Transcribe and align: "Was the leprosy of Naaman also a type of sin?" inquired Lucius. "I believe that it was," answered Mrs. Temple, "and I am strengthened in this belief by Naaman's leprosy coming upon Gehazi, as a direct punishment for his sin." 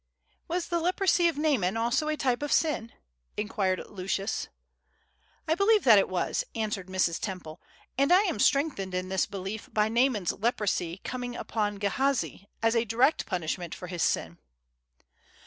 "Was 0.47 0.69
the 0.69 0.79
leprosy 0.79 1.27
of 1.27 1.37
Naaman 1.37 1.77
also 1.77 2.07
a 2.07 2.17
type 2.17 2.41
of 2.41 2.51
sin?" 2.51 2.91
inquired 3.37 3.83
Lucius. 3.87 4.47
"I 5.47 5.53
believe 5.53 5.83
that 5.83 5.99
it 5.99 6.09
was," 6.09 6.43
answered 6.55 6.87
Mrs. 6.87 7.19
Temple, 7.19 7.61
"and 7.99 8.11
I 8.11 8.21
am 8.21 8.39
strengthened 8.39 8.95
in 8.95 9.09
this 9.09 9.27
belief 9.27 9.71
by 9.71 9.89
Naaman's 9.89 10.31
leprosy 10.31 11.01
coming 11.03 11.35
upon 11.35 11.75
Gehazi, 11.75 12.49
as 12.63 12.75
a 12.75 12.83
direct 12.83 13.27
punishment 13.27 13.75
for 13.75 13.85
his 13.85 14.01
sin." 14.01 14.39